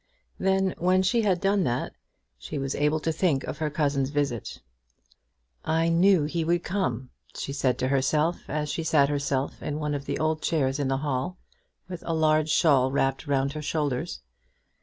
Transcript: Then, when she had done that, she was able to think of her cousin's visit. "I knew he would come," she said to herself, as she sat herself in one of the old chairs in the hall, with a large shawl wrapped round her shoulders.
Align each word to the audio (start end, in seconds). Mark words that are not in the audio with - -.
Then, 0.39 0.73
when 0.79 1.03
she 1.03 1.21
had 1.21 1.39
done 1.39 1.63
that, 1.65 1.93
she 2.39 2.57
was 2.57 2.73
able 2.73 2.99
to 3.01 3.11
think 3.11 3.43
of 3.43 3.59
her 3.59 3.69
cousin's 3.69 4.09
visit. 4.09 4.59
"I 5.63 5.89
knew 5.89 6.23
he 6.23 6.43
would 6.43 6.63
come," 6.63 7.11
she 7.35 7.53
said 7.53 7.77
to 7.77 7.87
herself, 7.89 8.39
as 8.49 8.69
she 8.69 8.83
sat 8.83 9.09
herself 9.09 9.61
in 9.61 9.77
one 9.77 9.93
of 9.93 10.05
the 10.05 10.17
old 10.17 10.41
chairs 10.41 10.79
in 10.79 10.87
the 10.87 10.97
hall, 11.05 11.37
with 11.87 12.01
a 12.07 12.15
large 12.15 12.49
shawl 12.49 12.91
wrapped 12.91 13.27
round 13.27 13.53
her 13.53 13.61
shoulders. 13.61 14.21